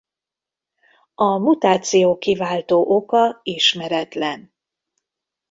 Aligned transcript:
A 1.15 1.37
mutáció 1.37 2.17
kiváltó 2.17 2.83
oka 2.95 3.39
ismeretlen. 3.43 4.53